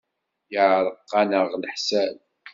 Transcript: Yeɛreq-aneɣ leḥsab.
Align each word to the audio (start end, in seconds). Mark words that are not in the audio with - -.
Yeɛreq-aneɣ 0.53 1.45
leḥsab. 1.61 2.17